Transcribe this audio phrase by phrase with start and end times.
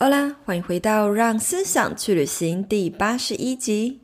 [0.00, 3.98] 好啦，欢迎回到《让思想去旅行》第八十一集。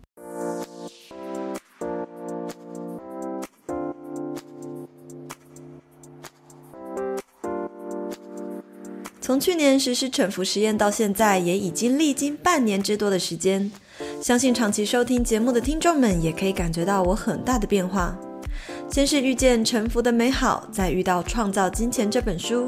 [9.21, 13.71] 从去年实施沉浮实验到现在，也已经历经半年之多的时间。
[14.21, 18.19] 相信长期收听节目的听众们，也可以感觉到我很大的变化。
[18.95, 22.65] 先是遇见沉浮的美好，再遇到《创造金钱》这本书，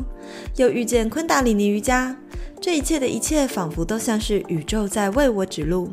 [0.57, 2.17] 又遇见昆达里尼瑜伽。
[2.61, 5.93] 这一切的一切，仿佛都像是宇宙在为我指路。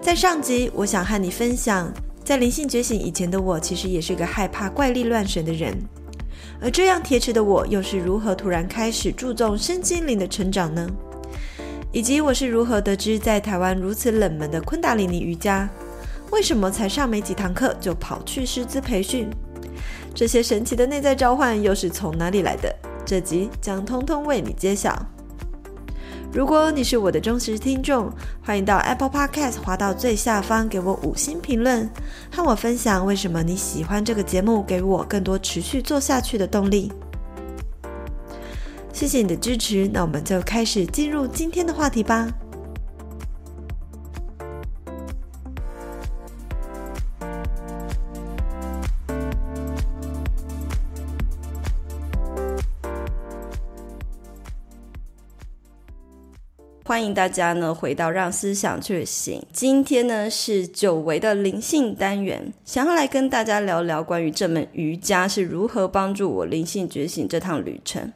[0.00, 1.92] 在上集，我想和你分享，
[2.22, 5.76] 在灵性觉醒以前的我，其实也是个害怕怪力乱神的人。
[6.60, 10.88] 而这样铁齿的我，又是如何突然开始注重身心灵的成长呢？
[11.90, 15.68] 以及我是如何得知在台湾如此冷门的昆达里尼瑜伽，
[16.30, 19.28] 为什么才上没几堂课就跑去师资培训？
[20.14, 22.74] 这些神奇的内在召唤又是从哪里来的？
[23.04, 24.94] 这集将通通为你揭晓。
[26.32, 28.10] 如果你是我的忠实听众，
[28.42, 31.88] 欢迎到 Apple Podcast 滑到最下方，给我五星评论，
[32.32, 36.90] 和我分享为什么你喜欢这个节目，给我更多持续做下去的动力。
[38.92, 42.28] 谢谢你的支持，那我们就开始进入今天的话题吧。
[56.94, 59.42] 欢迎大家呢回到让思想去旅行。
[59.52, 68.12] 今天呢是久违的灵性单元，想要来跟大家聊聊关于这门瑜伽是如何帮助我灵性觉醒这趟旅程。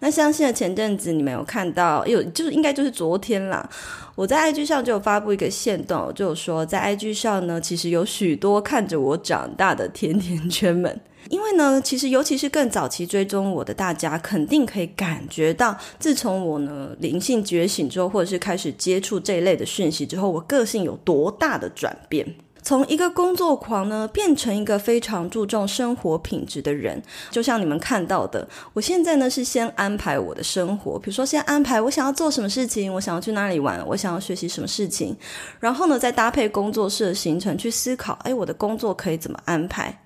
[0.00, 3.66] 那相信前阵子你们有看到，有就是应该就是昨天啦，
[4.14, 11.00] 我在 IG 上就有发布一个限动，就有说在 IG 上呢，其实有许多看着我长大的甜甜圈们。
[11.30, 22.34] 因为呢，其实尤其是更早期追踪我的大家，肯定可以感觉到，自从我呢灵性觉醒之后，或者是开始接触这一类的讯息之后，我个性有多大的转变。
[22.60, 27.00] 从一个工作狂呢，变成一个非常注重生活品质的人。
[27.30, 35.16] 就像你们看到的，我现在呢是先安排我的生活，比如说先安排我想要做什么事情，我想要去哪里玩，我想要学习什么事情，
[35.60, 39.98] 然后呢再搭配工作室的行程去思考，哎，我的工作可以怎么安排。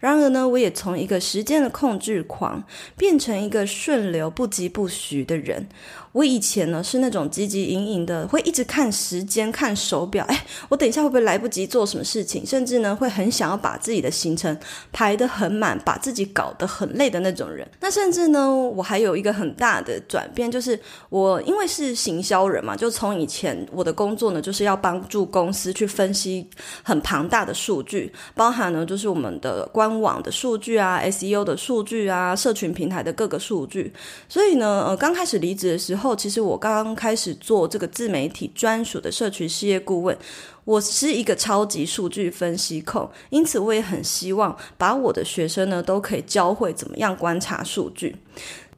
[0.00, 2.64] 然而呢，我也从一个时间的控制狂
[2.96, 5.68] 变成一个顺流不疾不徐的人。
[6.12, 12.44] 我以前呢是那种汲汲营营的，会一直看时间、看手表，哎，我等一下会不会来不及做什么事情？
[12.44, 14.58] 甚至呢会很想要把自己的行程
[14.90, 17.68] 排得很满，把自己搞得很累的那种人。
[17.80, 20.78] 那甚至呢，我还有一个很大的转变，就是
[21.10, 26.48] 我因为是行销人嘛，就从以前我的工作呢就是要帮助公司去分析
[26.82, 33.92] 很庞大的数据，包含呢就是我们的官网的数据啊、SEO 的数据啊、社群平台的各个数据。
[34.28, 36.07] 所以呢，呃，刚开始离职的时候。
[36.08, 40.16] 后，其实我刚刚开始做这个自媒体专属的社群事业顾问，
[40.64, 48.16] 我是一个超级数据分析控，因此我也很希望把我的学生呢都可以教会怎么样观察数据，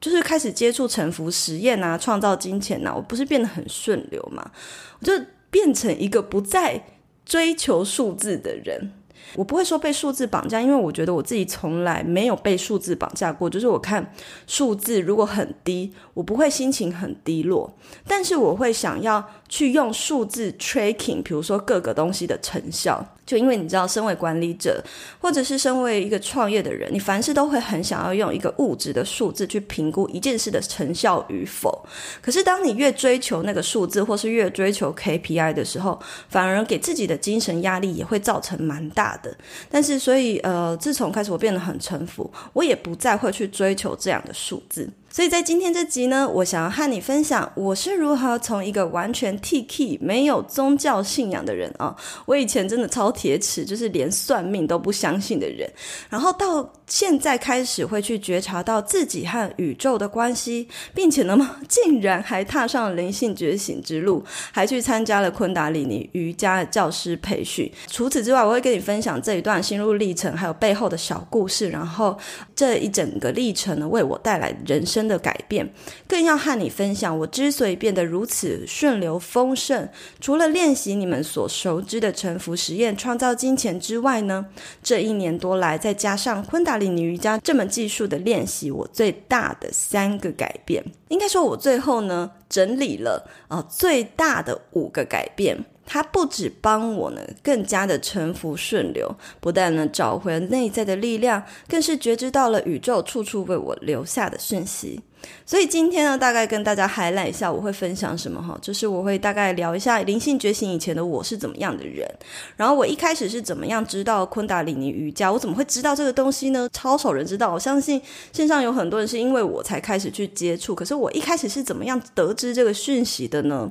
[0.00, 4.50] 就是开始接触沉浮实验啊，创造金钱啊，我不是变得很顺流嘛，
[4.98, 5.12] 我就
[5.50, 6.84] 变成一个不再
[7.24, 8.92] 追求数字的人。
[9.36, 13.48] 我不会说被数字绑架，因为我觉得我自己从来没有被数字绑架过。
[13.48, 14.12] 就是我看
[14.46, 17.76] 数字如果很低，我不会心情很低落，
[18.06, 23.16] 但是我会想要去用数字 tracking，比如说各个东西的成效。
[23.30, 24.82] 就因为你知道，身为管理者，
[25.20, 31.86] 或者是身为一个创业的人，你凡事都会很想要用一个物质的数字去评估一件事的成效与否。
[32.20, 35.96] 可是，当你越追求那个数字，或是越追求 KPI 的时候，
[36.28, 39.32] 反而给自己的精神压力也会造成蛮大的。
[39.70, 44.90] 但是，所以呃，自从开始我变得很臣服，我也不再会去追求这样的数字。
[45.12, 55.68] 所以在今天这集呢，我想要和你分享我是如何从一个完全 T-K 没有宗教信仰的人啊，我以前真的超铁齿，就是连算命都不相信的人，
[56.08, 67.68] 然后到现在开始会去觉察到自己和宇宙的关系，并且呢，竟然还踏上了灵性觉醒之路，还去参加了昆达里尼瑜伽的教师培训。
[67.88, 72.16] 除此之外，我会跟你分享这一段心路历程，还有背后的小故事，然后
[72.54, 75.66] 这一整个历程呢，为我带来人生真的改变，
[76.06, 79.88] 更要和你分享我之所以变得如此顺流丰盛，
[80.20, 84.44] 除了练习你们所熟知的沉浮实验创造金钱之外呢，
[84.82, 95.64] 这一年多来再加上昆达里尼瑜伽这门技术的练习，我最大的三个改变，应该说我最后呢整理了啊、最大的五个改变。
[95.92, 105.00] 它不只帮我呢更加的沉浮顺流，不但呢找回内在的力量，更是觉知到了宇宙处处为我留下的讯息。
[105.44, 112.08] 所以今天呢，大概跟大家海览一下，我会分享什么哈，就是我会大概聊一下灵性觉醒以前的我是怎么样的人，
[112.56, 116.68] 然后我一开始是怎么样知道昆达里尼瑜伽，我怎么会知道这个东西呢？
[116.72, 118.00] 超少人知道，我相信
[118.32, 123.70] 线上有很多人是因为我才开始去接触，可是我一开始是怎么样得知这个讯息的呢？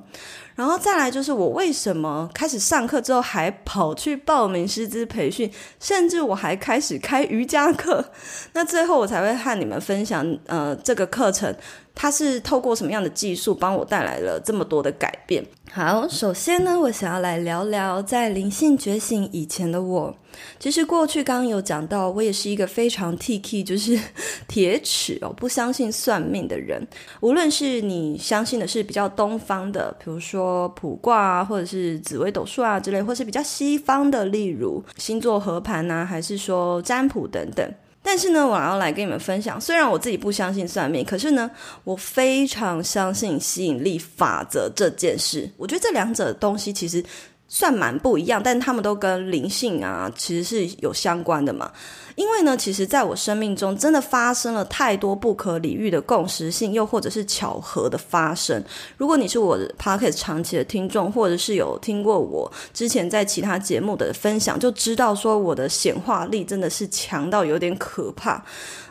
[0.59, 8.03] 然后再来就是我为什么开始上课之后还跑去报名师资培训，甚至我还开始开瑜伽课。
[8.51, 11.55] 那最后我才会和你们分享，呃，这个课程
[11.95, 15.41] 它是透过什么样的技术帮我带来了这么多的改变。
[15.71, 20.15] 好，首先呢，我想要来聊聊在灵性觉醒以前的我。
[20.57, 23.97] 其实过去刚有讲到，我也是一个非常 T-K，就是
[24.49, 26.85] 铁齿哦，不相信算命的人。
[27.21, 37.71] 无论是你相信的是比较东方的，比如说卜卦啊，或者是紫微斗数啊之类，或是比较西方的，例如星座合盘啊，还是说占卜等等。
[38.09, 41.51] 但是呢，我要来跟你们分享，虽然我自己不相信算命，可是呢，
[41.83, 45.47] 我非常相信吸引力法则这件事。
[45.57, 47.05] 我觉得这两者的东西其实。
[47.51, 51.71] 算蛮不一样，但他们都跟灵性啊，其实是有相关的嘛。
[52.19, 58.61] 因为呢，其实在我生命中真的发生了太多不可理喻的共识性，又或者是巧合的发生。
[58.97, 68.43] 如果你是我的 Podcast 长期的听众，或者是有听过我之前在其他节目的分享，就知道说我的显化力真的是强到有点可怕。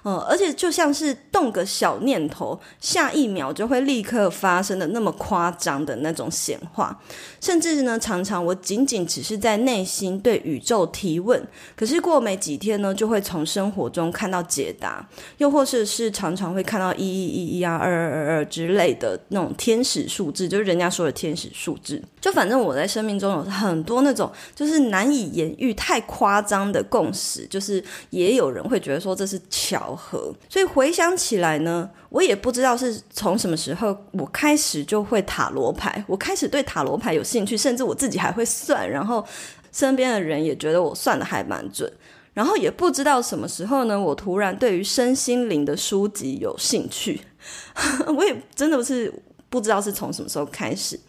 [0.04, 6.98] 嗯，而且就像是动个小念头，下一秒就会立刻发生的那么夸张的那种显化，
[7.42, 11.46] 甚至呢，常常我仅仅只是在内心对宇宙提问，
[11.76, 13.17] 可是过没几天呢，就会。
[13.18, 15.04] 会从生活中看到解答，
[15.38, 22.00] 又或是，是常常会看到一一一一啊、二二二二之类的那种天使数字，就是人家说的天使数字。
[22.20, 30.32] 就反正我在生命中有很多那种就是难以言喻、太夸张的共识，就是也有人会觉得说这是巧合。
[30.48, 39.24] 所以回想起来呢，我也不知道是从什么时候我开始就会塔罗牌，我开始对塔罗牌有兴趣，甚至我自己还会算，然后
[39.72, 41.90] 身边的人也觉得我算得还蛮准。
[42.38, 47.20] 然后也不知道什么时候呢，我突然对于身心灵的书籍有兴趣，
[48.16, 49.12] 我也真的不是
[49.50, 51.00] 不知道是从什么时候开始。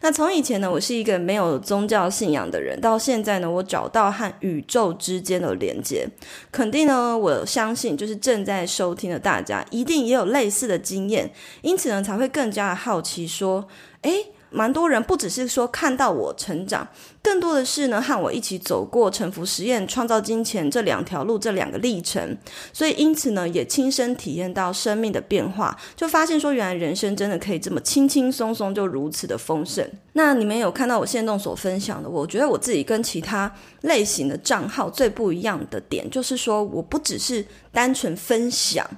[0.00, 6.08] 那从以前呢，我是一个没有宗教信仰的人，到现在呢，我找到和宇宙之间的连接，
[6.52, 13.66] 肯定呢，我相信就是正在收听的大家一定也有类似的经验，因此呢，才会更加的好奇说，
[14.02, 14.26] 诶。
[14.56, 16.88] 蛮多人不只是说看到我成长，
[17.22, 22.34] 更多的是呢，和我一起走过沉浮实验、创造金钱这两条路，这两个历程。
[22.72, 29.86] 所以因此呢，也亲身体验到生命的变化，就发现说，原来人生真的可以这么轻轻松松，就如此的丰盛。
[30.14, 32.08] 那你们有看到我现动所分享的？
[32.08, 38.88] 我觉得我自己跟其他类型的账号最不一样的点，就是说，我不只是单纯分享。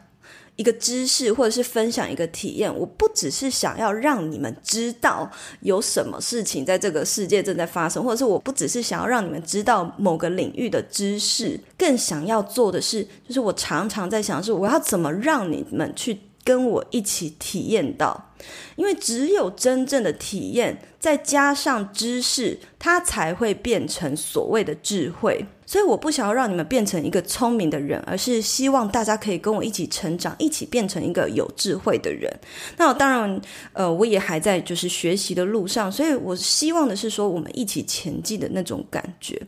[0.59, 18.33] 一个知识，或者是分享一个体验，我不只是想要让你们知道有什么事情在这个世界正在发生，或者是我不只是想要让你们知道某个领域的知识，更想要做的是，就是我常常在想，是我要怎么让你们去跟我一起体验到，
[18.75, 25.47] 因为只有真正的体验，再加上知识，它才会变成所谓的智慧。
[25.69, 32.35] 所以我不想要让你们变成一个聪明的人，而是希望大家可以跟我一起成长，一起变成一个有智慧的人。
[32.79, 33.41] 那当然，
[33.75, 39.39] 呃，我也还在就是学习的路上，所以我希望的是说我们一起前进的那种感觉。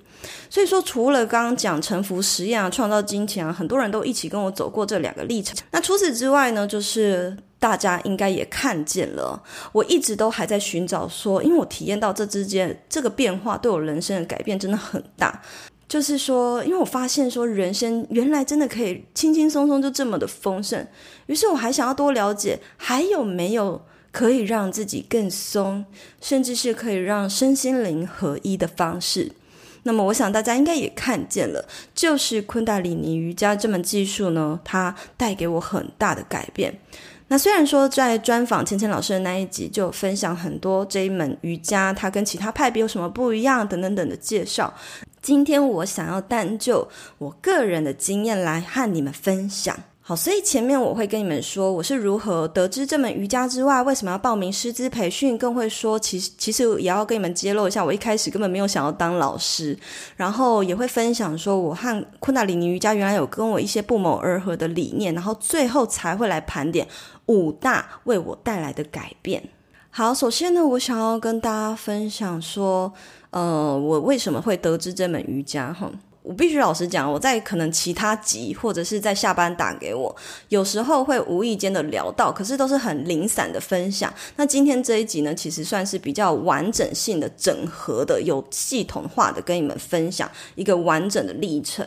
[0.50, 5.56] 所以说，除了刚刚讲沉浮实验啊、创造金钱啊，很多人都一起跟我走过这两个历程。
[5.70, 9.42] 那除此之外呢，就是大家应该也看见了，
[9.72, 15.40] 我一直都还在寻找说，因为我体验到这之间这个变化对我人生的改变真的很大。
[15.90, 20.86] 就是说，因为我发现说，人生原来真的可以轻轻松松就这么的丰盛，
[21.26, 23.82] 于是我还想要多了解，还有没有
[24.12, 25.84] 可以让自己更松，
[26.20, 29.32] 甚至是可以让身心灵合一的方式。
[29.82, 36.78] 那么，我想大家应该也看见了，就是昆达里尼瑜伽这门技术呢，它带给我很大的改变。
[37.26, 44.72] 那虽然说在专访芊芊老师的那一集就分享很多这一门瑜伽，它跟其他派别有什么不一样等等等的介绍。
[45.22, 49.76] 今天我想要单就我个人的经验来和你们分享。
[50.02, 59.78] 好，所以前面我会跟你们说我是如何得知这门瑜伽之外，为什么要报名师资培训，更会说其实其实也要跟你们揭露一下，我一开始根本没有想要当老师，
[60.16, 66.88] 然后也会分享说我和昆达里尼瑜伽原来有跟我一些不谋而合的理念，然后最后才会来盘点
[67.26, 69.50] 五大为我带来的改变。
[69.92, 72.92] 好，首先呢，我想要跟大家分享说，
[73.30, 75.90] 呃，我为什么会得知这门瑜伽哈。
[76.22, 80.14] 我必须老实讲，我在可能其他集或者是在下班打给我，
[80.48, 84.12] 有时候会无意间的聊到，可是都是很零散的分享。
[84.36, 91.84] 那今天这一集呢，其实算是比较完整性的整合的，有系统化的跟你们分享一个完整的历程。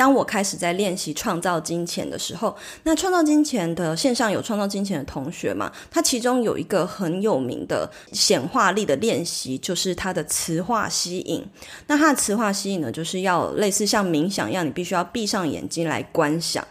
[0.00, 5.70] 当我开始在练习创造金钱的时候，那创造金钱的线上有创造金钱的同学嘛？
[5.90, 11.46] 他其中有一个很有名的显化力的练习，就是他的磁化吸引。
[11.86, 16.66] 那他的磁化吸引呢，就是要类似像冥想一样，你必须要闭上眼睛来观想。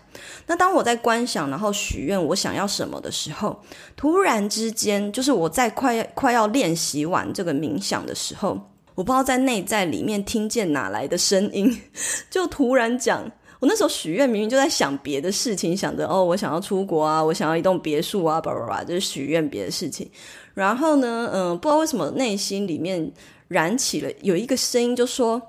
[0.48, 3.62] 那当我在观想，然后许愿我想要什么的时候，
[3.95, 8.59] 突然之间，就是我在快快要练习完这个冥想的时候。
[9.00, 11.82] 我不知道在内在里面听见哪来的声音，
[12.29, 13.24] 就突然讲，
[13.62, 20.12] 我那时候许愿明明就在想别的事情，想着哦，我想要出国啊，我想要一栋别墅啊，叭叭叭，就是许愿别的事情。
[20.53, 23.10] 然后呢，嗯，不知道为什么内心里面
[23.48, 25.41] 燃起了有一个声音，就说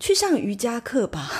[0.00, 1.30] 去上瑜伽课吧。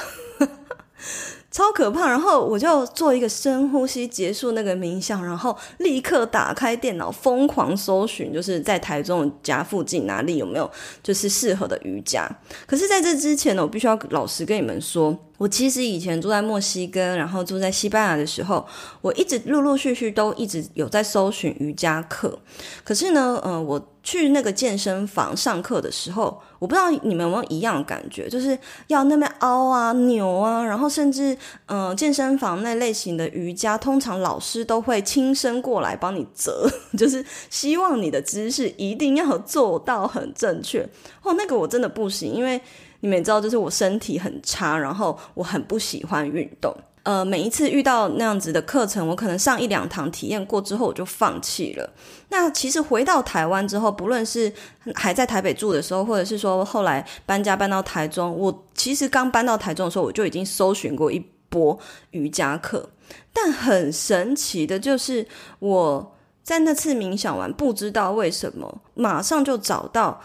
[1.50, 2.08] 超可怕！
[2.08, 10.70] 然后我就做一个深呼吸，结束那个冥想，然后立刻打开电脑，疯狂搜寻，就是在台中家附近哪里有没有
[11.02, 12.28] 就是适合的瑜伽。
[12.66, 15.18] 可是在这之前呢，我必须要老实跟你们说。
[15.40, 18.66] 我其实以前住在墨西哥，然后住在西班牙的时候，
[19.00, 22.38] 我一直陆陆续续都一直有在搜寻瑜伽课。
[22.84, 40.86] 可是呢，呃，我去那个健身房上课的时候，我不知道你们有没有一样的感觉，就是要那边凹啊、扭啊，然后甚至，呃，健身房那类型的瑜伽，通常老师都会亲身过来帮你折， 就是希望你的姿势一定要做到很正确。
[41.22, 42.60] 哦，那个我真的不行，因为。
[43.00, 46.74] 你们也知道，就是我身体很差，然后我很不喜欢运动。
[47.02, 51.90] 呃，每一次遇到那样子的课程，我可能上一两堂体验过之后，我就放弃了。
[52.28, 54.52] 那其实回到台湾之后，不论是
[54.94, 61.76] 还在台北住的时候，或者是说后来搬家搬到台中，我其实刚搬到台中的时候，我就已经搜寻过一波
[62.10, 62.90] 瑜伽课。
[63.32, 65.26] 但很神奇的就是，
[65.58, 70.20] 我在那次冥想完，不知道为什么，马上就找到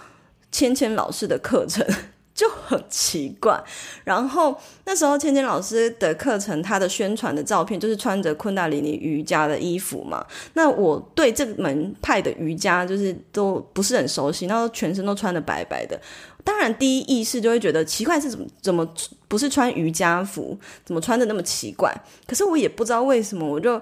[0.51, 1.87] 芊芊老师的课程。
[2.35, 3.57] 就很奇怪，
[4.03, 10.23] 然后那时候芊芊老师的课程，他的宣传的照片就是穿着昆达里尼瑜伽的衣服嘛。
[10.53, 15.97] 那我对这门派的瑜伽就是都不是很熟悉，然后全身都穿得白白的。
[16.43, 18.85] 当然第一意识就会觉得奇怪，是怎么怎么
[19.29, 21.95] 不是穿瑜伽服，怎么穿的那么奇怪？
[22.27, 23.81] 可是我也不知道为什么，我就。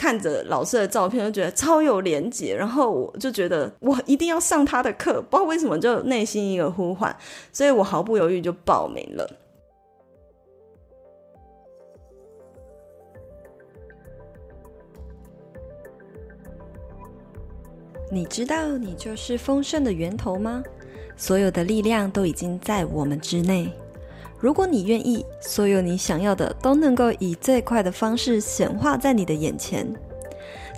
[0.00, 7.14] 看着老师的照片，就觉得超有连结，然后我就觉得我一定要上他的课，不知道为什么就内心一个呼唤，
[7.52, 9.30] 所以我毫不犹豫就报名了。
[18.10, 20.62] 你知道你就是丰盛的源头吗？
[21.14, 23.70] 所有的力量都已经在我们之内。
[24.40, 29.86] 如果你愿意，所有你想要的都能够以最快的方式显化在你的眼前。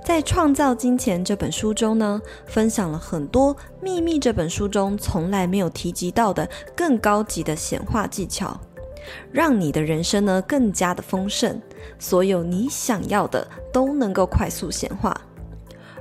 [0.05, 8.61] 在《创造金钱》这本书中呢，分享了很多《秘密》这本书中从来没有提及到的更高级的显化技巧，
[9.31, 11.63] 让你的人生呢更加的丰盛，
[12.01, 15.17] 所有你想要的都能够快速显化。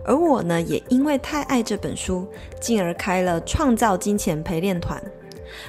[0.03, 2.27] 而我呢，也因为太爱这本书，
[2.59, 4.99] 进而开了《创造金钱陪练团》。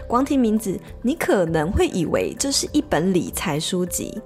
[0.06, 4.20] 光听名字，你可能会以为这是一本理财书籍，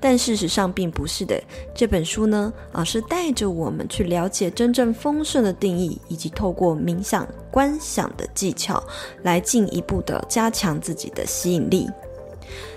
[0.00, 1.40] 但事实上并不是的。
[1.74, 8.82] 这本书呢，而是带着我们去了解真正丰盛的定义，以及透过冥想、观想的技巧，
[9.22, 11.88] 来进一步的加强自己的吸引力。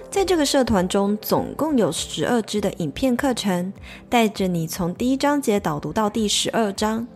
[0.09, 3.71] 在这个社团中，总共有十二支的影片课程，
[4.09, 7.07] 带着你从第一章节导读到第十二章。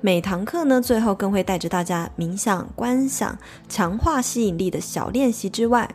[0.00, 3.36] 每堂课呢，最后更会带着大家冥想、观想、
[3.68, 5.92] 强化吸引力的小练习之外，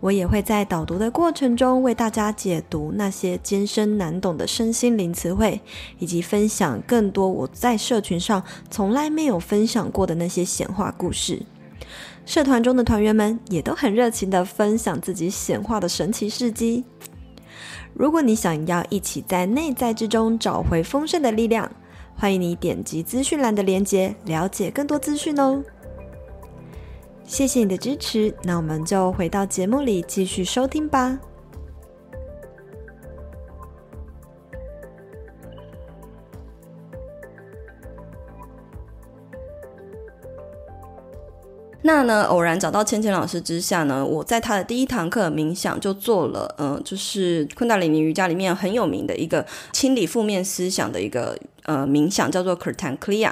[0.00, 5.62] 我也会在导读的过程中为大家解读那些艰深难懂的身心灵词汇，
[5.98, 11.42] 以及分享更多我在社群上从来没有分享过的那些显化故事。
[12.26, 16.84] 社团中的团员们也都很热情地分享自己显化的神奇事迹。
[17.94, 21.72] 如果你想要一起在内在之中找回丰盛的力量，
[22.20, 25.62] 欢迎你点击资讯栏的链接，了解更多资讯哦。
[27.24, 31.20] 谢谢你的支持，那我们就回到节目里继续收听吧。
[41.82, 51.38] 那呢，偶然找到芊芊老师之下呢，我在他的第一堂课冥想就做了，嗯、就是昆达里尼瑜伽里面很有名的一个清理负面思想的一个。
[51.68, 53.30] 呃冥想，叫做 Kirtan Kriya。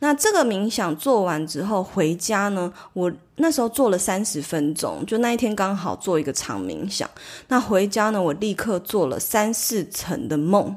[0.00, 7.08] 那这个冥想做完之后回家呢，我那时候做了三十分钟，就那一天刚好做一个长冥想。
[7.46, 10.76] 那回家呢，我立刻做了三四层的梦。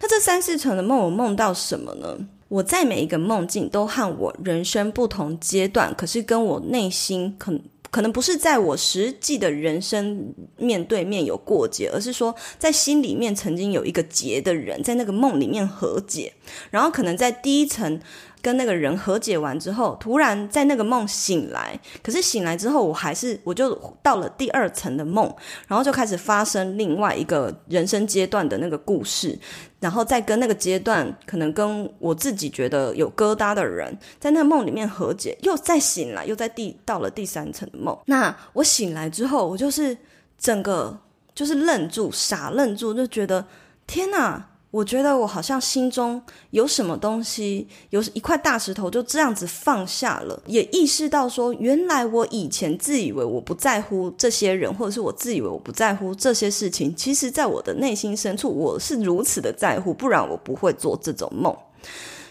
[0.00, 2.16] 那这三四层的梦，我梦到什么呢？
[2.48, 7.52] 我在每一个梦境都和我人生不同阶段，可是跟我内心可。
[7.90, 16.32] 可能不是在我实际的人生面对面有过节，而是说在心里面曾经有一个结的人，在那个梦里面和解，
[16.70, 18.00] 然后可能在第一层。
[18.42, 25.32] 跟那个人和解完之后，突然在那个梦醒来，可是醒来之后，我还是我就到了第二层的梦，
[25.66, 29.38] 然后就开始发生另外一个人生阶段的那个故事，
[29.78, 37.96] 然后再跟那个阶段可能跟我自己觉得有疙瘩的人，在那个梦里面和解，又再醒来，又在第到了第三层的梦。
[38.06, 39.96] 那我醒来之后，我就是
[40.38, 40.98] 整个
[41.34, 43.44] 就是愣住，傻愣住，就觉得
[43.86, 44.49] 天哪！
[44.70, 61.52] 我觉得我好像心中有什么东西，有一块大石头就这样子放下了，也意识到说，原来我以前自以为我不在乎这些人，或者是我自以为我不在乎这些事情，其实在我的内心深处，我是如此的在乎，不然我不会做这种梦。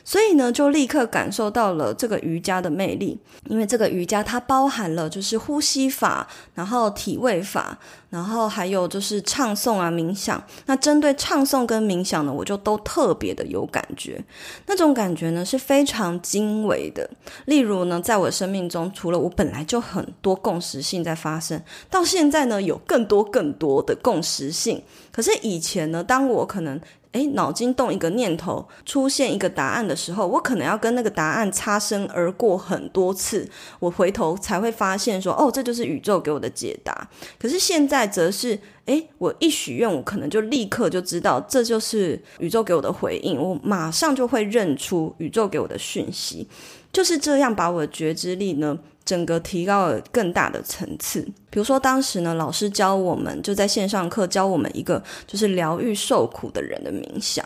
[0.10, 7.78] 所以呢，就立刻感受到了这个瑜伽的魅力，因为这个瑜伽它包含了就是呼吸法，然后体位法，
[8.10, 10.44] 然后还有就是唱诵啊、冥想。
[10.66, 14.20] 那针对唱诵跟冥想呢，我就都特别的有感觉，
[14.66, 17.08] 那种感觉呢是非常精微的。
[17.46, 24.82] 例如呢，在我生命中，除了我本来就很多共识性在发生，到现在呢有更多更多的共识性。
[25.12, 26.80] 可是以前呢，当我可能
[27.14, 33.50] 诶，脑筋动一个念头，出现一个答案的时候，我可能要跟那个答案擦身而过很多次，
[33.80, 37.10] 我回头才会发现说，哦，这就是宇宙给我的解答。
[37.40, 46.48] 可是现在则是，诶，我一许愿，我可能就立刻就知道这就是宇宙给我的回应，我马上就会认出宇宙给我的讯息，
[46.94, 48.78] 就是这样把我的觉知力呢。
[49.10, 51.20] 整个提高了更大的层次。
[51.50, 57.44] 比如说，当时呢，老师教我们就在线上课教我们一个就是疗愈受苦的人的冥想。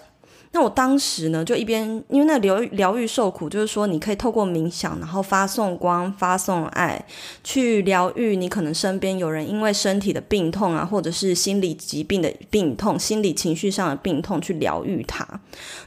[0.56, 7.04] 那我当时呢，就一边因为那疗疗愈受苦，就是说你可以透过冥想，然后发送光、发送爱，
[7.44, 15.28] 去疗愈你可能身边有人因为身体的病痛啊，或者是心理疾病的病痛、心理情绪上的病痛，去疗愈他。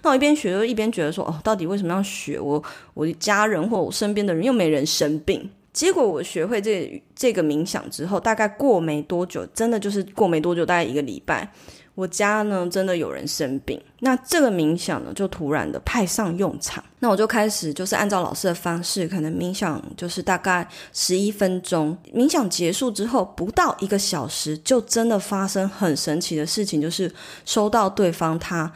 [0.03, 2.41] 那我一边学，就一边觉得说，哦，到底为什么要学？
[2.41, 2.61] 我
[2.95, 5.49] 我家人或我身边的人又没人生病。
[5.77, 11.47] 结果我学会这、这个冥想之后，大概过没多久，真的就是过没多久，大概一个礼拜，
[11.95, 13.79] 我家呢真的有人生病。
[14.01, 16.83] 那这个冥想呢，就突然的派上用场。
[17.01, 21.95] 那我就开始就是按照老师的方式，可能冥想就是大概十一分钟。
[22.15, 27.13] 冥想结束之后，不到一个小时，就真的发生很神奇的事情，就是
[27.45, 28.73] 收到对方他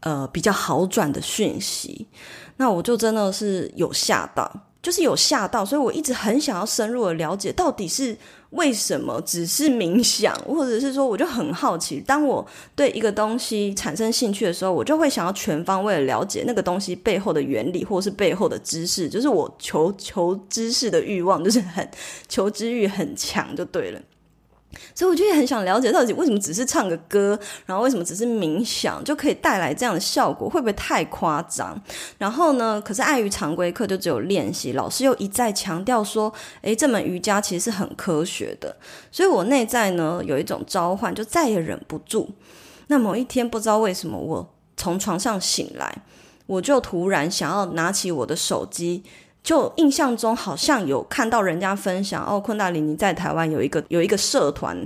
[0.00, 2.08] 呃比较好转的讯息。
[2.56, 4.52] 那我就真的是有吓到。
[4.82, 8.16] 就是有吓到，所以我一直很想要深入的了解，到底是
[8.50, 21.88] 为什么只是冥想，或者是说，我就很好奇，当我对一个东西产生兴趣的时候，我就会想要全方位的了解那个东西背后的原理，或是背后的知识，就是我求求知识的欲望，就是很
[22.28, 24.00] 求知欲很强，就对了。
[24.94, 31.80] 所以我就也很想了解，到底为什么只是唱个歌，然后为什么只是冥想就可以带来这样的效果，会不会太夸张？
[32.18, 36.32] 然后呢，可是碍于常规课就只有练习，老师又一再强调说，
[36.62, 38.76] 诶，这门瑜伽其实是很科学的。
[39.10, 42.30] 所以我内在呢有一种召唤，就再也忍不住。
[42.88, 46.02] 那某一天不知道为什么，我从床上醒来，
[46.46, 49.02] 我就突然想要拿起我的手机。
[49.42, 54.76] 就印象中好像有看到人家分享哦，昆达里尼在台湾有一个有一个社团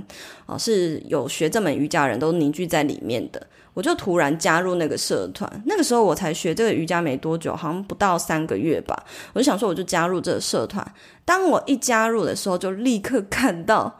[0.47, 3.45] 哦，是有学这门瑜伽人都凝聚在里面的。
[3.75, 9.05] 我就突然加入那个社团，那个时候我才学这个瑜伽没多久，好像不到三个月吧。
[9.33, 10.83] 我就想说，我就加入这个社团。
[11.23, 13.99] 当我一加入的时候，就立刻看到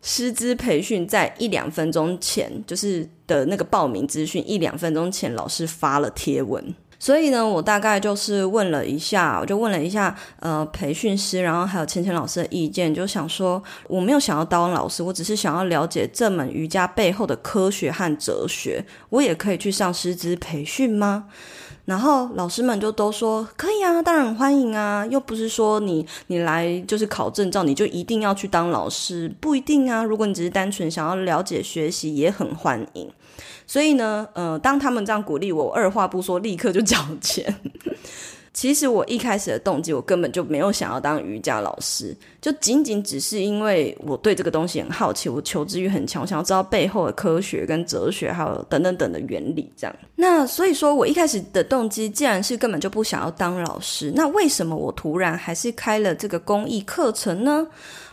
[0.00, 6.72] 师资培训在一两分钟前，就是的那个报名资讯，一两分钟前老师发了贴文。
[6.98, 21.26] 所以呢，我大概就是问了一下，我就问了一下，呃，培训师，然后还有芊芊老师的意见，就想说，我没有想要当老师，我只是想要了解这门瑜伽背后的科学和哲学，我也可以去上师资培训吗？
[21.86, 30.04] 然后老师们就都说可以啊，当然欢迎啊，又不是说你你来就是考证照，你就一定要去当老师，不一定啊。
[30.04, 33.10] 如果你只是单纯想要了解学习，也很欢迎。
[33.66, 37.54] 所以呢，呃，当他们这样鼓励我，二话不说，立刻就缴钱。
[38.56, 49.70] 其实我一开始的动机，我根本就没有想要当瑜伽老师，就仅仅只是因为我对这个东西很好奇，我求知欲很强，想要知道背后的科学跟哲学，还有等等等的原理。
[49.76, 57.66] 这样，那所以说我一开始的动机，既然是根本就不想要当老师，那为什么我突然还是开了这个公益课程呢？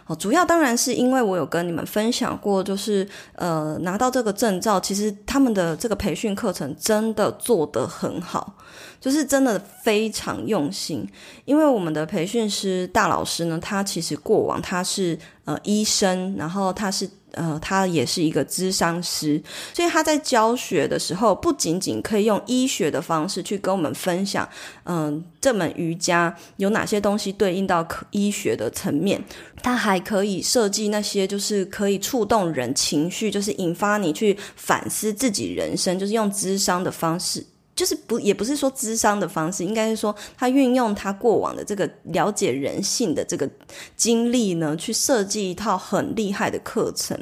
[0.06, 8.56] 哦，主要当然是因为我有跟你们分享过，就是呃拿到这个证照，其实他们的这个培训课程真的做得很好，
[9.00, 11.08] 就是真的非常用心。
[11.46, 17.10] 因为我们的培训师大老师呢，他其实过往他是呃医生，然后他是。
[17.34, 19.42] 呃，他也是一个咨商师，
[19.74, 24.48] 所以他在教学的时候，不仅仅可以用医学的方式去跟我们分享，
[24.86, 29.24] 嗯、这门瑜伽有哪些东西对应到可医学的层面，
[29.62, 37.46] 他还可以设计那些就是可以触动人情绪，就是引发你去反思自己人生，就是用咨商的方式。
[37.76, 43.50] 就是不，也不是说智商的方式，应该是说他运用他过往的这个了解人性的这个
[43.96, 47.18] 经历呢，去设计一套很厉害的课程。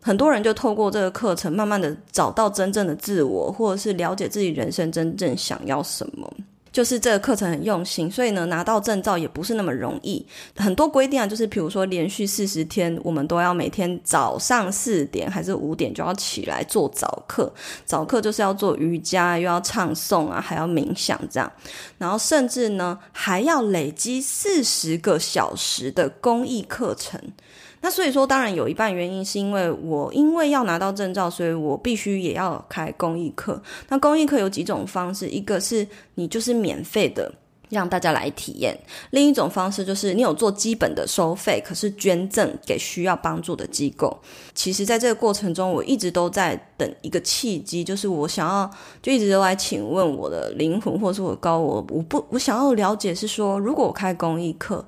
[0.00, 6.32] 很多人就透过这个课程，慢慢的找到真正的自我，或者是了解自己人生真正想要什么。
[6.72, 10.24] 就是这个课程很用心，所以呢，拿到证照也不是那么容易。
[10.56, 17.52] 很多规定啊，就是比如说连续四十天，我们都要每天早上四点还是五点就要起来做早课。
[17.84, 21.52] 早课就是要做瑜伽，又要唱诵啊，还要冥想这样。
[21.98, 27.20] 然后甚至呢，还要累积四十个小时的公益课程。
[27.80, 33.62] 那所以说，当然有一半原因是因为我因为要拿到证照，所以我必须也要开公益课。
[33.88, 37.32] 那公益课有几种方式，一个是你就是免费的。
[37.70, 38.76] 让大家来体验。
[39.10, 44.20] 另一种方式就是你有做基本的收费，可是捐赠给需要帮助的机构。
[44.52, 48.68] 其实，在这个过程中，我一直都在等一个契机，就是我想要
[49.00, 54.84] 就一直都来请问我的灵魂，或是我高我，我不我想要了解是说，如果我开公益课，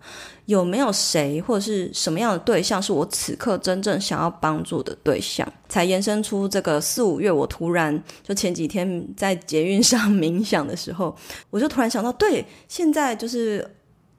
[0.46, 7.30] 有没有谁或者是什么样的对象是我此刻真正想要帮助的对象， 才延伸出这个四五月。
[7.30, 11.14] 我突然就前几天在捷运上冥想的时候，
[11.50, 13.68] 我就突然想到，对，现在就是。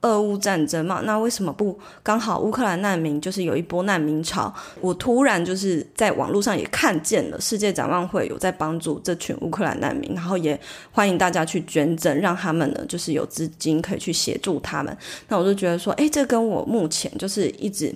[0.03, 4.53] 俄乌战争嘛，那为什么不刚好乌克兰难民就是有一波难民潮？
[4.79, 10.57] 我突然就是在网络上也看见了世界展望会有在帮助这群乌克兰难民，然后也
[10.91, 14.95] 欢迎大家去捐赠，让他们呢就是有资金可以去协助他们。
[15.27, 17.93] 那我就觉得说，诶，这跟我目前就是一直。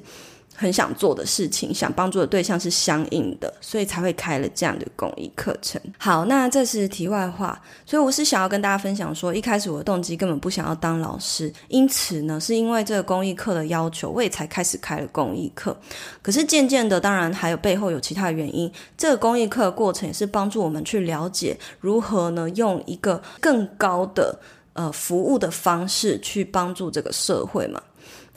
[0.59, 5.79] 很想做的事情，想帮助的对象是相应的，所以才会开了这样的公益课程。
[5.99, 15.77] 好，那这是题外话，所以我是想要跟大家分享说，一开始我的动机根本不想要当老师，因此呢，是因为这个公益课的要求，我也才开始开了公益课。
[16.23, 24.35] 可是渐渐的，当然还有背后有其他原因，这个公益课的过程也是帮助我们去了解如何呢，用一个更高的
[24.73, 27.79] 呃服务的方式去帮助这个社会嘛。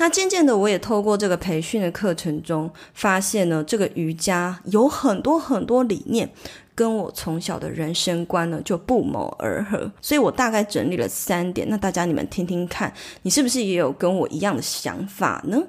[0.01, 6.27] 那渐渐的，我也透过这个培训的课程中，发现呢，这个瑜伽有很多很多理念，
[6.75, 9.93] 跟我从小的人生观呢就不谋而合。
[10.01, 15.63] 所以我大概整理了三点，那大家你们听听看，你是不是也有跟我一样的想法呢？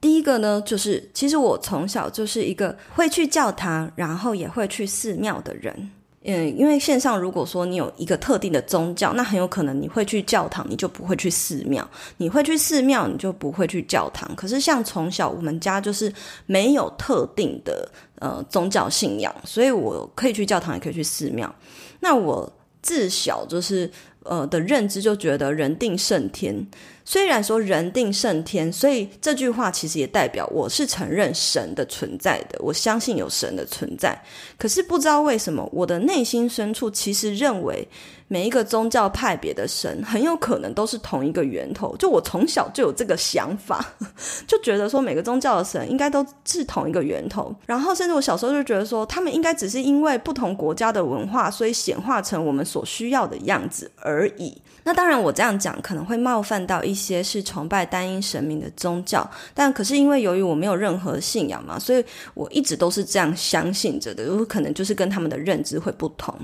[0.00, 5.90] 第一个呢，就是其实我从小就是一个会去教堂，然后也会去寺庙的人。
[6.24, 11.82] 嗯，因为线上如果说你有一个特定的宗教，那很有可能你会去教堂，你就不会去寺庙；
[12.16, 14.28] 你会去寺庙，你就不会去教堂。
[14.34, 16.12] 可是像从小我们家就是
[16.44, 21.54] 没有特定的呃宗教信仰，所以我可以去教堂，也可以去寺庙。
[22.00, 22.52] 那我
[22.82, 23.90] 自小就是
[24.24, 26.66] 呃的认知就觉得人定胜天。
[27.10, 34.14] 虽然说人定胜天，所以这句话其实也代表我是承认神的存在的，我相信有神的存在。
[34.58, 37.88] 可是不知道为什么，我的内心深处其实认为
[38.26, 41.96] 每一个宗教派别的神很有可能都是同一个源头。
[41.96, 43.82] 就我从小就有这个想法，
[44.46, 47.56] 就觉得说每个宗教的神应该都是同一个源头。
[47.64, 54.60] 然后甚至我小时候就觉得说，他们应该只是因为不同国家的文化，所以显化成我们所需要的样子而已。
[54.84, 64.24] 那当然，我这样讲可能会冒犯到一一些是崇拜单一神明的宗教，但可是因为由于我没有任何信仰嘛，所以我一直都是这样相信着的。
[64.24, 66.34] 有可能就是跟他们的认知会不同。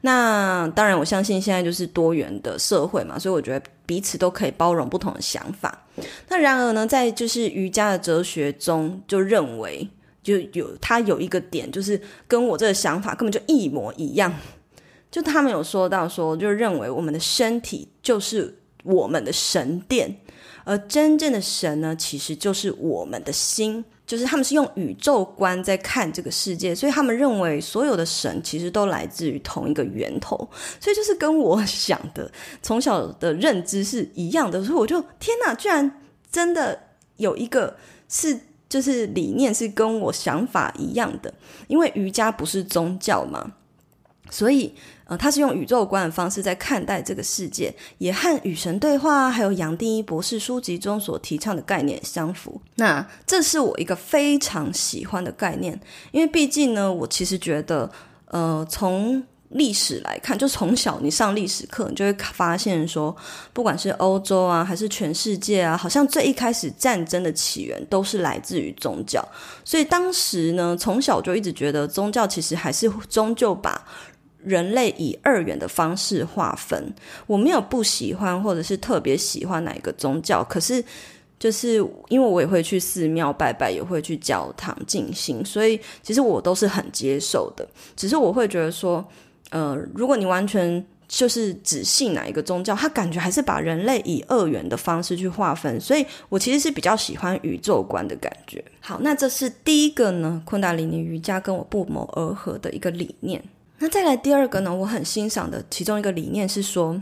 [0.00, 5.86] 那当然，我相信现在就是多元的社会嘛，所以我觉得彼此都可以包容不同的想法。
[6.28, 9.86] 那然而呢，在就是瑜伽的哲学中，就认为
[10.22, 14.32] 就有他有一个点，就是跟我这个想法根本就一模一样。
[15.10, 18.54] 就他们有说到说，就认为我们的身体就是
[18.86, 20.16] 我们的神殿，
[20.64, 23.84] 而真正的神呢，其实就是我们的心。
[24.06, 30.36] 就是他们是用宇宙观在看这个世界，所以他们认为所有的神其实都来自于同一个源头，
[30.80, 32.30] 所以就是跟我想的
[32.62, 34.62] 从小的认知是一样的。
[34.62, 36.80] 所以我就天哪，居然真的
[37.16, 37.76] 有一个
[38.08, 41.34] 是就是理念是跟我想法一样的，
[41.66, 43.54] 因为瑜伽不是宗教嘛，
[44.30, 44.72] 所以。
[45.08, 52.60] 呃，他是用宇宙观的方式在看待这个世界，也和与神对话，还有杨定一博士书籍中所提倡的概念相符。
[52.74, 57.88] 那这是我一个非常喜欢的概念，因为毕竟呢，我其实觉得，
[58.26, 63.16] 呃，从历史来看，就从小你上历史课，你就会发现说，
[63.52, 69.24] 不管是欧洲啊，还是全世界啊，好像最一开始战争的起源都是来自于宗教。
[69.64, 73.80] 所以当时呢，从小就一直觉得宗教其实还是终究把。
[74.46, 76.94] 人类以二元的方式划分，
[77.26, 80.82] 我没有不喜欢或者是特别喜欢哪一个宗教，可是
[81.36, 87.68] 就是因为我也会去寺庙拜拜，也会去教堂静心，所以其实我都是很接受的。
[87.96, 89.04] 只是我会觉得说，
[89.50, 98.64] 呃，如果你完全就是只信哪一个宗教，他感觉还是把人类以二元的方式去划分，所以我其实是比较喜欢宇宙观的感觉。
[98.80, 103.42] 好，那这是第一个呢，昆达里尼瑜伽跟我不谋而合的一个理念。
[103.78, 107.00] 那再来第二个呢，我很欣赏的其中一个理念是说，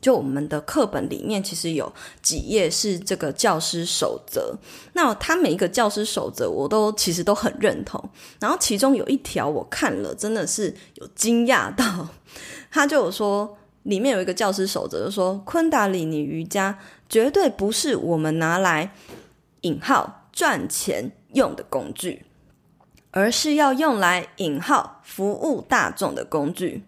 [0.00, 1.90] 就我们的课本里面其实有
[2.20, 4.54] 几页是这个教师守则。
[4.92, 8.02] 那他每一个教师守则，我都其实都很认同。
[8.38, 12.06] 然后其中有一条我看了，真的是有惊讶到。
[12.70, 18.92] 他就有说，里面有一个教师守则，就说昆达里尼瑜伽绝对不是我们拿来
[19.62, 22.26] 引号赚钱用的工具。
[23.16, 26.82] 而是要用来引号服务大众的工具，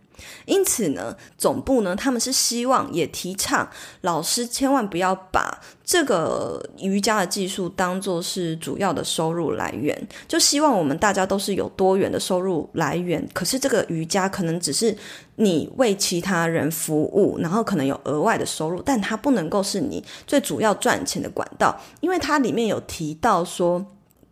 [0.45, 3.69] 因此呢，总部呢，他们是希望也提倡
[4.01, 13.25] 老师千万不要把这个瑜伽的技术当作是主要的收入来源，就希望我们大家都是有多元的收入来源。
[13.33, 14.97] 可是这个瑜伽可能只是
[15.37, 23.87] 你为其他人服务，然后可能有额外的收入，但它不能够是你最主要赚钱的管道，因为它里面有提到说。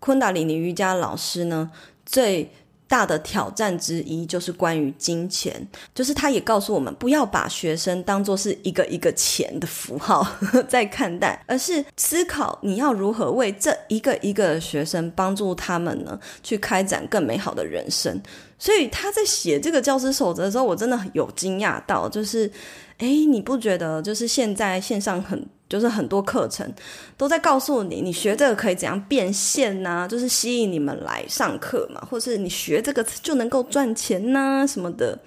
[0.05, 1.71] 昆达里尼瑜伽老师呢，
[2.05, 2.53] 最
[2.87, 10.23] 大的挑战之一就是关于金钱，就是他也告诉我们，不要把学生当做是一个一个钱的符号
[10.69, 18.21] 在看待，而是思考你要如何为这一个一个学生帮助他们呢，去开展更美好的人生。
[18.65, 22.51] 所以他在写这个教师守则的时候，我真的有惊讶到，就是，
[22.97, 25.47] 哎，你不觉得就是现在线上很。
[25.67, 26.73] 就是很多课程
[27.17, 35.19] 都在告诉你，你学这个可以怎样变现呐、就是吸引你们来上课嘛，或是你学这个就能够赚钱呐、什么的。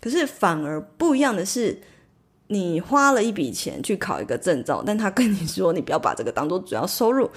[0.00, 1.80] 可是反而不一样的是，
[2.48, 7.30] 你花了一笔钱去考一个证照，但他跟你说，你不要把这个当做主要收入。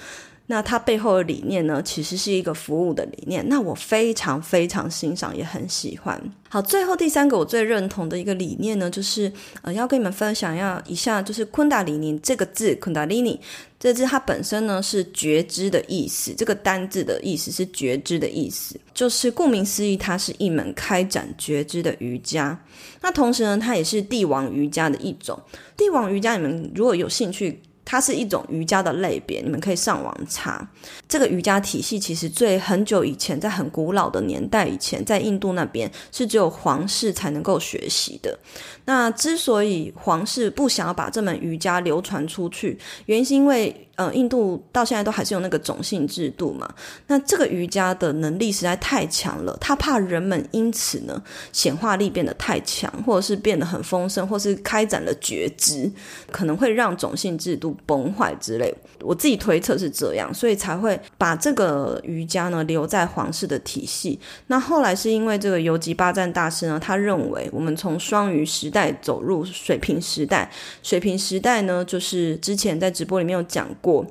[0.51, 3.47] 那它背后的理念呢，其实是一个服务的理念。
[3.47, 6.19] 那我非常非常欣赏，也很喜欢。
[6.49, 9.31] 好，最后第三个我最认同的一个理念呢，就是
[9.61, 13.39] 呃，要跟你们分享要一下，就是昆达里尼这个字，昆达里尼
[13.79, 22.59] 这字它本身呢是觉知的意思，这个单字的意思是觉知的意思，就是顾名思义，它是一门开展觉知的瑜伽。
[23.01, 25.39] 那同时呢，它也是帝王瑜伽的一种。
[25.77, 27.61] 帝王瑜伽，你们如果有兴趣。
[27.91, 30.69] 它是一种瑜伽的类别，你们可以上网查。
[31.07, 38.37] 这个瑜伽体系其实最很久以前，在很古老的年代以前，在印度那边是只有皇室才能够学习的。
[38.85, 43.87] 那之所以皇室不想要把这门瑜伽流传出去，原因是因为。
[43.99, 46.73] 呃，印度到现在都还是有那个种姓制度嘛。
[47.07, 55.91] 那这个瑜伽的能力实在太强了，他怕人们因此呢显化力变得太强，或者是变得很丰盛，或是开展了觉知，
[56.31, 58.73] 可能会让种姓制度崩坏之类。
[59.01, 64.17] 我自己推测是这样，所以才会把这个瑜伽呢留在皇室的体系。
[64.47, 70.49] 那后来是因为这个游吉巴赞大师呢，他认为我们从双鱼时代走入水平时代，
[70.81, 73.88] 水平时代呢就是之前在直播里面有讲过。
[73.89, 74.05] 过，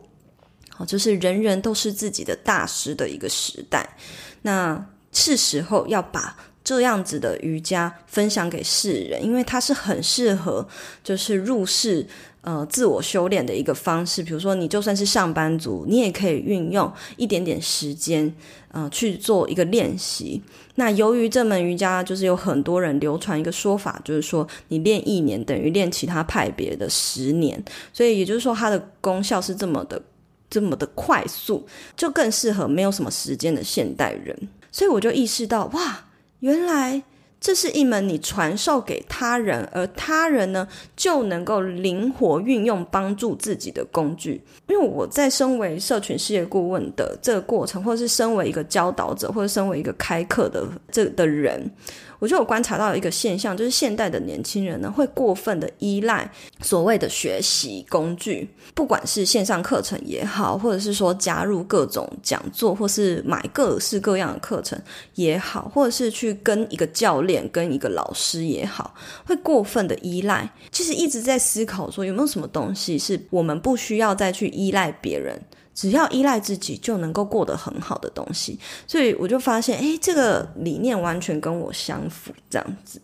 [0.71, 3.97] 好，就是人人都是自己的大师的一个时代，
[4.43, 10.69] 那是时候要把这样子的瑜伽分享给世人，因为它是很适合，
[11.05, 12.07] 就是入世
[12.43, 14.23] 呃自我修炼的一个方式。
[14.23, 18.35] 比如说，你就算是上班族，你也可以运用一点点时间，
[18.73, 20.43] 呃，去做一个练习。
[20.77, 30.01] 那由于这门瑜伽就是有很多人流传一个说法，就是说你练一年等于练其他派别的十年，所以也就是说它的功效是这么的
[30.49, 34.49] 这么的快速，就更适合没有什么时间的现代人。
[34.71, 36.05] 所以我就意识到，哇，
[36.41, 37.03] 原来
[37.41, 44.43] 这是一门你传授给他人，而他人呢就能够灵活运用帮助自己的工具。
[44.67, 51.71] 因为我在身为社群事业顾问的这个过程，或是身为一个教导者，或者身为一个开课的这的人。
[52.19, 64.81] 我就有观察到一个现象，就是现代的年轻人呢，会过分的依赖所谓的学习工具，不管是线上课程也好，或者是说加入各种讲座，或是买各式各样的课程
[65.15, 70.51] 也好，或者是去跟一个教练、跟一个老师也好，会过分的依赖。
[70.73, 75.41] 其实一直在思考说，有没有什么东西是我们不需要再去依赖别人。
[75.79, 83.01] 只要依赖自己就能够过得很好的东西，所以我就发现，诶，这个理念完全跟我相符，这样子。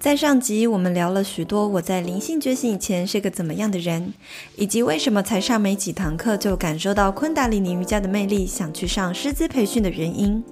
[0.00, 4.14] 在上集我们聊了许多我在灵性觉醒以前是个怎么样的人，
[4.56, 10.42] 以及为什么才上没几堂课就感受到昆达里尼瑜伽的魅力，想去上师资培训的原因。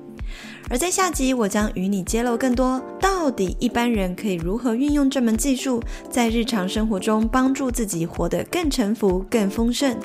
[0.69, 9.97] 而在下集，我将与你揭露更多，到底一般人可以如何运用这门技术，在日常生活中帮助自己活得更沉浮、更丰盛，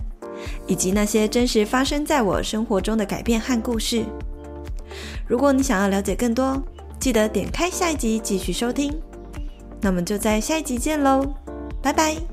[0.67, 4.05] 以及那些真实发生在我生活中的改变和故事。
[5.27, 6.61] 如果你想要了解更多，
[6.99, 8.93] 记得点开下一集继续收听。
[9.81, 11.33] 那我们就在下一集见喽，
[11.81, 12.30] 拜拜。